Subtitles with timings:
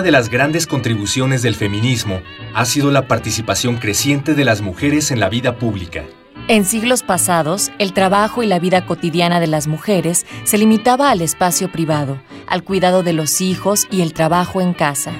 [0.00, 2.22] Una de las grandes contribuciones del feminismo
[2.54, 6.06] ha sido la participación creciente de las mujeres en la vida pública.
[6.48, 11.20] En siglos pasados, el trabajo y la vida cotidiana de las mujeres se limitaba al
[11.20, 15.12] espacio privado, al cuidado de los hijos y el trabajo en casa.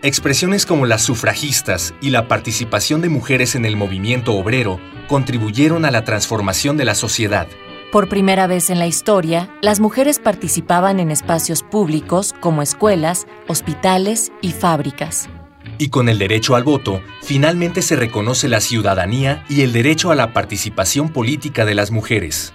[0.00, 5.90] Expresiones como las sufragistas y la participación de mujeres en el movimiento obrero contribuyeron a
[5.90, 7.48] la transformación de la sociedad.
[7.92, 14.30] Por primera vez en la historia, las mujeres participaban en espacios públicos como escuelas, hospitales
[14.40, 15.28] y fábricas.
[15.76, 20.14] Y con el derecho al voto, finalmente se reconoce la ciudadanía y el derecho a
[20.14, 22.52] la participación política de las mujeres.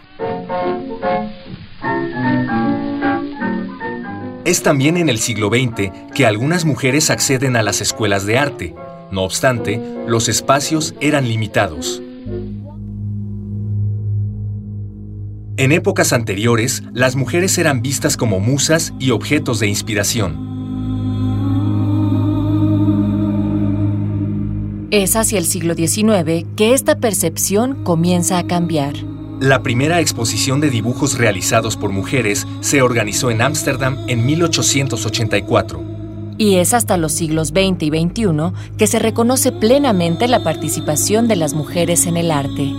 [4.45, 8.75] Es también en el siglo XX que algunas mujeres acceden a las escuelas de arte.
[9.11, 12.01] No obstante, los espacios eran limitados.
[15.57, 20.43] En épocas anteriores, las mujeres eran vistas como musas y objetos de inspiración.
[24.91, 28.95] Es hacia el siglo XIX que esta percepción comienza a cambiar.
[29.39, 35.81] La primera exposición de dibujos realizados por mujeres se organizó en Ámsterdam en 1884.
[36.37, 38.27] Y es hasta los siglos XX y XXI
[38.77, 42.73] que se reconoce plenamente la participación de las mujeres en el arte.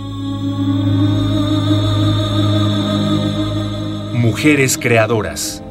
[4.27, 5.63] Mujeres creadoras.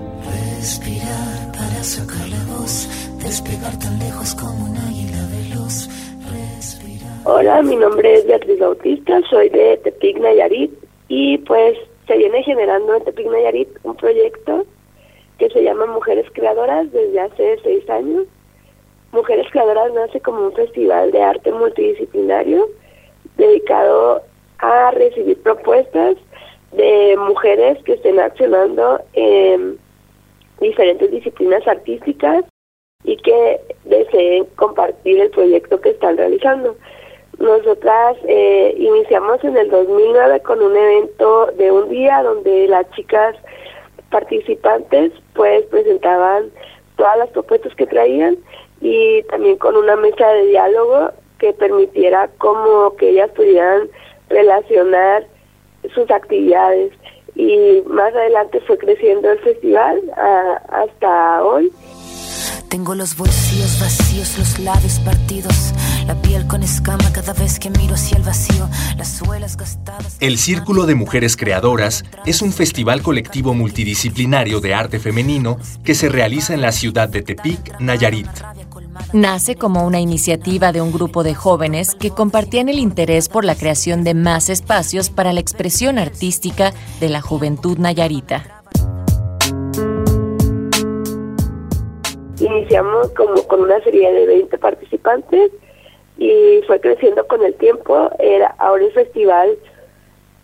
[0.57, 2.89] Respirar para sacar la voz,
[3.23, 5.87] despegar tan lejos como un águila veloz.
[6.33, 7.21] Respirar.
[7.25, 10.73] Hola, mi nombre es Beatriz Bautista, soy de Tepic Nayarit
[11.09, 14.65] y pues se viene generando en Tepic Nayarit un proyecto
[15.39, 18.25] que se llama Mujeres Creadoras desde hace seis años.
[19.13, 22.71] Mujeres Creadoras nace como un festival de arte multidisciplinario
[23.37, 24.23] dedicado
[24.61, 26.17] a recibir propuestas
[26.73, 29.79] de mujeres que estén accionando en
[30.61, 32.45] diferentes disciplinas artísticas
[33.05, 36.77] y que deseen compartir el proyecto que están realizando.
[37.39, 43.37] Nosotras eh, iniciamos en el 2009 con un evento de un día donde las chicas
[44.11, 46.51] participantes pues presentaban
[46.97, 48.39] todas las propuestas que traían
[48.81, 53.89] y también con una mesa de diálogo que permitiera como que ellas pudieran
[54.31, 55.27] relacionar
[55.95, 56.93] sus actividades
[57.35, 60.01] y más adelante fue creciendo el festival
[60.69, 61.71] hasta hoy.
[62.69, 65.73] Tengo los bolsillos vacíos, los labios partidos,
[66.07, 70.17] la piel con escama cada vez que miro hacia el vacío, las suelas gastadas.
[70.21, 76.09] El Círculo de Mujeres Creadoras es un festival colectivo multidisciplinario de arte femenino que se
[76.09, 78.29] realiza en la ciudad de Tepic, Nayarit.
[79.13, 83.55] Nace como una iniciativa de un grupo de jóvenes que compartían el interés por la
[83.55, 88.63] creación de más espacios para la expresión artística de la juventud nayarita.
[92.39, 95.53] Iniciamos como con una serie de 20 participantes
[96.19, 98.11] y fue creciendo con el tiempo.
[98.59, 99.57] Ahora el festival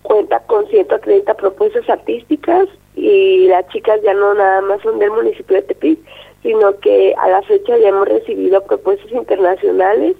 [0.02, 5.56] cuenta con 130 propuestas artísticas y las chicas ya no nada más son del municipio
[5.56, 5.98] de Tepic,
[6.42, 10.16] sino que a la fecha ya hemos recibido propuestas internacionales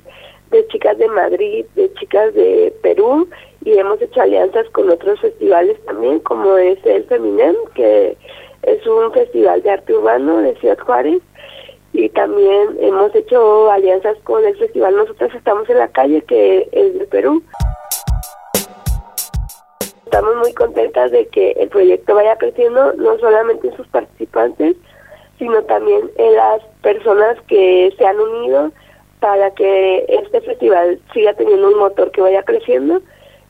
[0.50, 3.28] de chicas de Madrid, de chicas de Perú
[3.64, 8.16] y hemos hecho alianzas con otros festivales también, como es el Feminem, que
[8.62, 11.22] es un festival de arte urbano de Ciudad Juárez
[11.92, 16.98] y también hemos hecho alianzas con el festival Nosotras estamos en la calle, que es
[16.98, 17.42] de Perú.
[20.04, 24.76] Estamos muy contentas de que el proyecto vaya creciendo, no solamente en sus participantes,
[25.42, 28.70] sino también en las personas que se han unido
[29.18, 33.02] para que este festival siga teniendo un motor que vaya creciendo.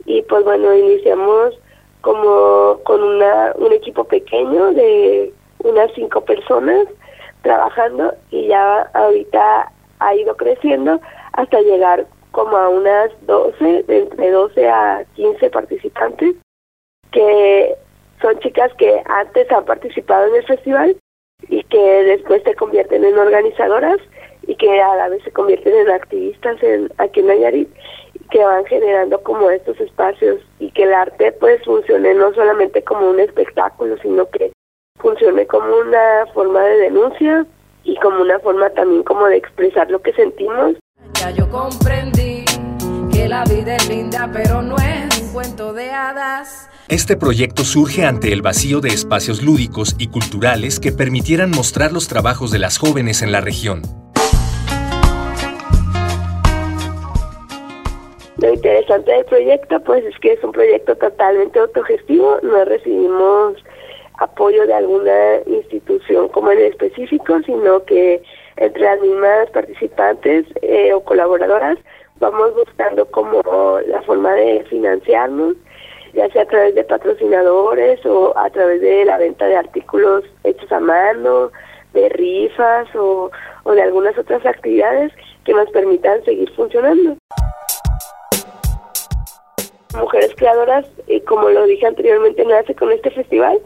[0.06, 1.54] Y pues bueno iniciamos
[2.00, 6.88] como con una un equipo pequeño de unas cinco personas
[7.42, 10.98] trabajando y ya ahorita ha ido creciendo
[11.34, 16.36] hasta llegar como a unas 12, de entre 12 a 15 participantes
[17.10, 17.74] que
[18.22, 20.96] son chicas que antes han participado en el festival
[21.52, 23.98] y que después se convierten en organizadoras
[24.46, 26.56] y que a la vez se convierten en activistas
[26.96, 27.68] aquí en Nayarit
[28.30, 33.10] que van generando como estos espacios y que el arte pues funcione no solamente como
[33.10, 34.50] un espectáculo sino que
[34.98, 37.44] funcione como una forma de denuncia
[37.84, 40.76] y como una forma también como de expresar lo que sentimos.
[41.20, 42.46] Ya yo comprendí
[43.12, 46.71] que la vida es linda pero no es un cuento de hadas.
[46.92, 52.06] Este proyecto surge ante el vacío de espacios lúdicos y culturales que permitieran mostrar los
[52.06, 53.80] trabajos de las jóvenes en la región.
[58.36, 63.54] Lo interesante del proyecto pues es que es un proyecto totalmente autogestivo, no recibimos
[64.18, 68.22] apoyo de alguna institución como en específico, sino que
[68.58, 71.78] entre las mismas participantes eh, o colaboradoras
[72.20, 75.56] vamos buscando como la forma de financiarnos,
[76.12, 80.70] ya sea a través de patrocinadores o a través de la venta de artículos hechos
[80.72, 81.50] a mano,
[81.92, 83.30] de rifas o,
[83.64, 85.12] o de algunas otras actividades
[85.44, 87.16] que nos permitan seguir funcionando.
[89.98, 93.60] Mujeres Creadoras, y como lo dije anteriormente, nace con este festival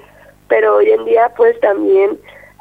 [0.49, 2.19] pero hoy en día pues también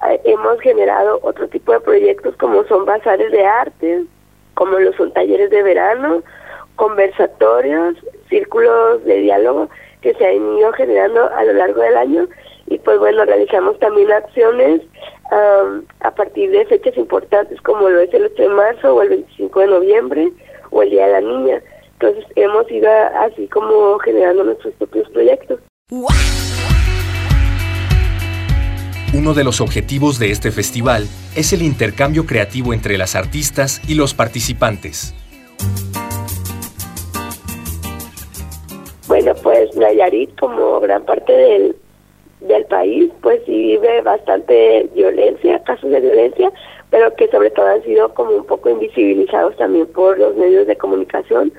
[0.10, 4.06] eh, hemos generado otro tipo de proyectos como son bazares de arte,
[4.54, 6.24] como lo son talleres de verano,
[6.76, 7.96] conversatorios,
[8.30, 9.70] círculos de diálogo
[10.02, 12.28] que se han ido generando a lo largo del año
[12.68, 14.82] y pues bueno, realizamos también acciones
[16.02, 19.60] a partir de fechas importantes como lo es el 8 de marzo o el 25
[19.60, 20.32] de noviembre
[20.72, 21.62] o el Día de la Niña.
[21.94, 22.90] Entonces hemos ido
[23.20, 25.60] así como generando nuestros propios proyectos.
[29.14, 33.96] Uno de los objetivos de este festival es el intercambio creativo entre las artistas y
[33.96, 35.16] los participantes.
[39.76, 41.76] Nayarit, como gran parte del,
[42.42, 46.52] del país, pues sí vive bastante violencia, casos de violencia,
[46.90, 50.78] pero que sobre todo han sido como un poco invisibilizados también por los medios de
[50.78, 51.52] comunicación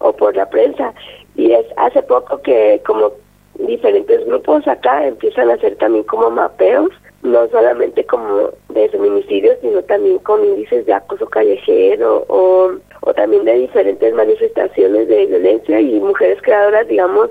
[0.00, 0.92] o por la prensa.
[1.36, 3.12] Y es hace poco que como
[3.58, 6.90] diferentes grupos acá empiezan a hacer también como mapeos
[7.24, 13.46] no solamente como de feminicidios, sino también con índices de acoso callejero o, o también
[13.46, 17.30] de diferentes manifestaciones de violencia y mujeres creadoras, digamos,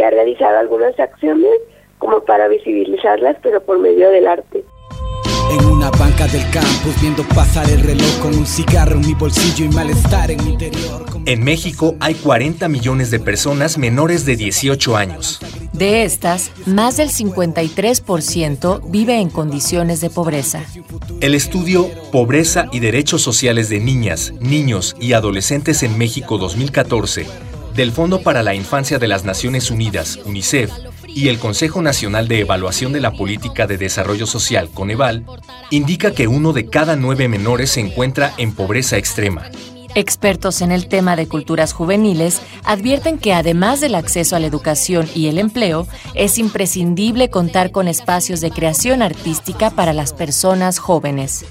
[0.00, 1.50] que ha realizado algunas acciones
[1.98, 4.64] como para visibilizarlas, pero por medio del arte
[5.50, 9.64] en una banca del campus viendo pasar el reloj con un cigarro en mi bolsillo
[9.64, 11.04] y malestar en mi interior.
[11.26, 15.40] En México hay 40 millones de personas menores de 18 años.
[15.72, 20.62] De estas, más del 53% vive en condiciones de pobreza.
[21.20, 27.49] El estudio Pobreza y Derechos Sociales de Niñas, Niños y Adolescentes en México 2014
[27.80, 30.70] del Fondo para la Infancia de las Naciones Unidas, UNICEF,
[31.06, 35.24] y el Consejo Nacional de Evaluación de la Política de Desarrollo Social, Coneval,
[35.70, 39.46] indica que uno de cada nueve menores se encuentra en pobreza extrema.
[39.94, 45.08] Expertos en el tema de culturas juveniles advierten que además del acceso a la educación
[45.14, 51.46] y el empleo, es imprescindible contar con espacios de creación artística para las personas jóvenes.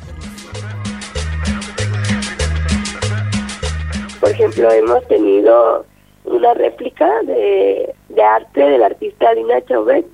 [4.19, 5.87] Por ejemplo, hemos tenido
[6.29, 7.93] una réplica de,
[8.23, 10.05] arte del artista Dina Chauvet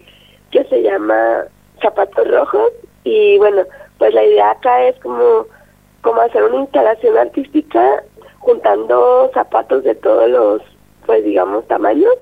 [0.52, 1.46] que se llama
[1.82, 2.72] Zapatos Rojos
[3.04, 3.64] y bueno,
[3.98, 5.46] pues la idea acá es como,
[6.02, 8.04] como hacer una instalación artística
[8.40, 10.62] juntando zapatos de todos los,
[11.06, 12.14] pues digamos, tamaños,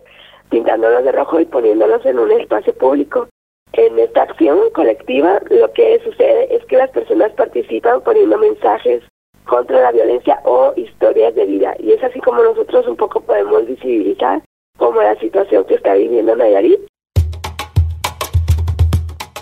[0.49, 3.27] pintándolos de rojo y poniéndolos en un espacio público.
[3.73, 9.03] En esta acción colectiva lo que sucede es que las personas participan poniendo mensajes
[9.45, 11.75] contra la violencia o historias de vida.
[11.79, 14.41] Y es así como nosotros un poco podemos visibilizar
[14.77, 16.79] como la situación que está viviendo Nayarit.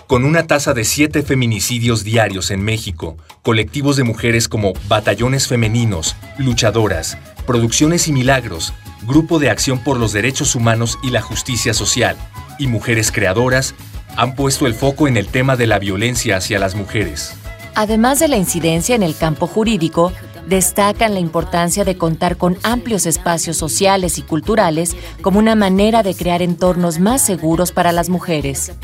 [0.06, 6.16] Con una tasa de siete feminicidios diarios en México, colectivos de mujeres como Batallones Femeninos,
[6.38, 7.16] Luchadoras,
[7.46, 8.74] Producciones y Milagros,
[9.06, 12.16] Grupo de Acción por los Derechos Humanos y la Justicia Social
[12.58, 13.74] y Mujeres Creadoras
[14.16, 17.41] han puesto el foco en el tema de la violencia hacia las mujeres.
[17.74, 20.12] Además de la incidencia en el campo jurídico,
[20.46, 26.14] destacan la importancia de contar con amplios espacios sociales y culturales como una manera de
[26.14, 28.76] crear entornos más seguros para las mujeres.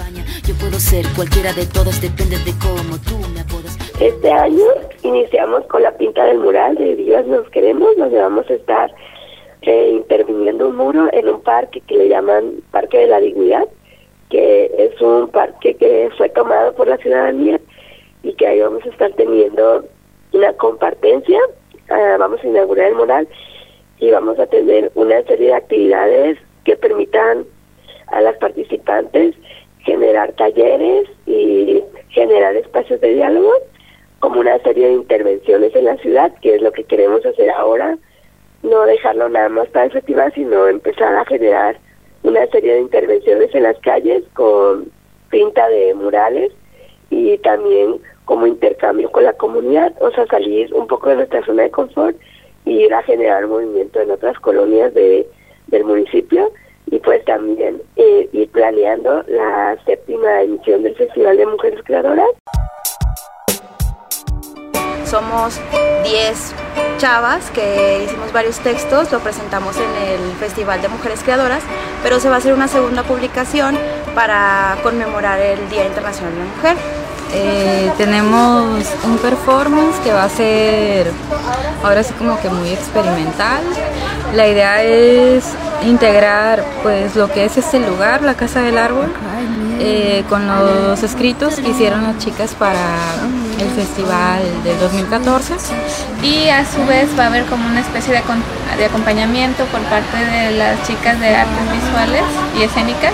[4.00, 4.64] Este año
[5.02, 8.94] iniciamos con la pinta del mural de Dios nos queremos, donde vamos a estar
[9.62, 13.66] eh, interviniendo un muro en un parque que le llaman Parque de la Dignidad,
[14.30, 17.60] que es un parque que fue tomado por la ciudadanía
[18.22, 19.84] y que ahí vamos a estar teniendo
[20.32, 21.38] una compartencia,
[21.90, 23.28] ah, vamos a inaugurar el mural
[23.98, 27.44] y vamos a tener una serie de actividades que permitan
[28.08, 29.34] a las participantes
[29.80, 33.52] generar talleres y generar espacios de diálogo,
[34.20, 37.96] como una serie de intervenciones en la ciudad, que es lo que queremos hacer ahora,
[38.62, 41.78] no dejarlo nada más para el festival, sino empezar a generar
[42.22, 44.90] una serie de intervenciones en las calles con
[45.30, 46.52] pinta de murales
[47.10, 51.62] y también como intercambio con la comunidad, o sea, salir un poco de nuestra zona
[51.62, 52.16] de confort
[52.64, 55.26] y ir a generar movimiento en otras colonias de,
[55.68, 56.52] del municipio
[56.90, 62.30] y pues también eh, ir planeando la séptima emisión del Festival de Mujeres Creadoras.
[65.10, 65.58] Somos
[66.04, 66.54] 10
[66.98, 71.62] chavas que hicimos varios textos, lo presentamos en el Festival de Mujeres Creadoras,
[72.02, 73.78] pero se va a hacer una segunda publicación
[74.14, 76.76] para conmemorar el Día Internacional de la Mujer.
[77.32, 81.10] Eh, tenemos un performance que va a ser
[81.82, 83.62] ahora sí como que muy experimental.
[84.34, 85.44] La idea es
[85.86, 89.10] integrar pues lo que es este lugar, la Casa del Árbol,
[89.78, 92.96] eh, con los escritos que hicieron las chicas para
[93.60, 95.54] el festival del 2014.
[96.22, 98.22] Y a su vez va a haber como una especie de,
[98.76, 102.22] de acompañamiento por parte de las chicas de artes visuales
[102.58, 103.12] y escénicas,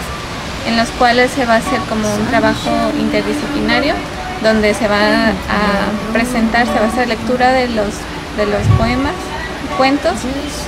[0.66, 3.94] en los cuales se va a hacer como un trabajo interdisciplinario,
[4.42, 7.94] donde se va a presentar, se va a hacer lectura de los,
[8.36, 9.12] de los poemas
[9.76, 10.14] cuentos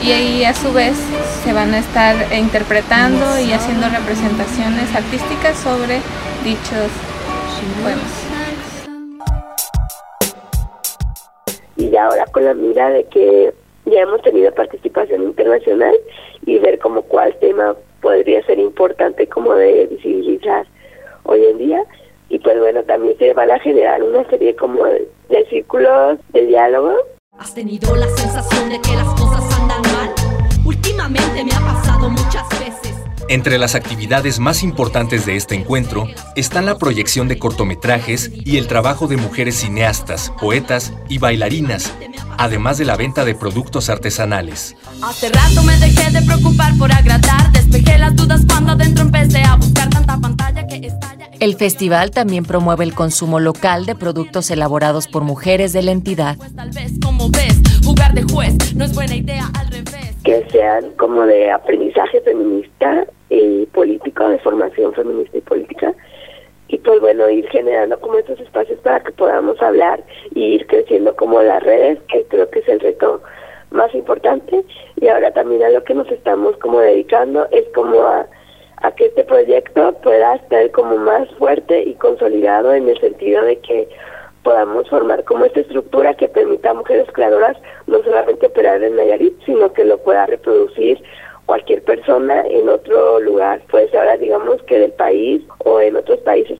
[0.03, 0.97] y ahí a su vez
[1.45, 6.00] se van a estar interpretando y haciendo representaciones artísticas sobre
[6.45, 6.91] dichos
[7.83, 8.26] poemas.
[11.76, 13.53] Y ahora con la mira de que
[13.85, 15.95] ya hemos tenido participación internacional
[16.45, 20.67] y ver como cuál tema podría ser importante como de visibilizar
[21.25, 21.85] hoy en día
[22.29, 26.47] y pues bueno también se van a generar una serie como de, de círculos de
[26.47, 26.97] diálogo
[27.38, 30.14] ¿Has tenido la sensación de que las cosas andan mal?
[30.64, 32.95] Últimamente me ha pasado muchas veces.
[33.28, 38.69] Entre las actividades más importantes de este encuentro están la proyección de cortometrajes y el
[38.69, 41.93] trabajo de mujeres cineastas, poetas y bailarinas,
[42.38, 44.75] además de la venta de productos artesanales.
[45.02, 48.65] Hace rato me dejé de preocupar por agradar, despejé las dudas cuando
[51.47, 56.35] El festival también promueve el consumo local de productos elaborados por mujeres de la entidad.
[56.57, 60.17] Tal vez como ves, jugar de juez no es buena idea al revés.
[60.25, 65.95] que sean como de aprendizaje feminista y político, de formación feminista y política.
[66.67, 70.03] Y pues bueno, ir generando como estos espacios para que podamos hablar
[70.35, 73.23] y ir creciendo como las redes, que creo que es el reto
[73.71, 74.65] más importante.
[75.00, 78.26] Y ahora también a lo que nos estamos como dedicando es como a,
[78.83, 83.59] a que este proyecto pueda estar como más fuerte y consolidado en el sentido de
[83.61, 83.88] que
[84.42, 87.56] podamos formar como esta estructura que permita a mujeres creadoras
[87.87, 91.02] no solamente operar en Nayarit, sino que lo pueda reproducir
[91.47, 96.59] cualquier persona en otro lugar, pues ahora digamos que del país o en otros países.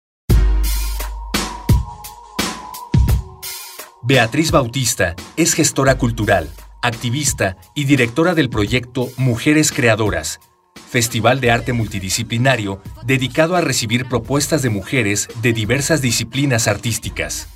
[4.03, 6.49] Beatriz Bautista es gestora cultural,
[6.81, 10.39] activista y directora del proyecto Mujeres Creadoras,
[10.77, 17.49] festival de arte multidisciplinario dedicado a recibir propuestas de mujeres de diversas disciplinas artísticas.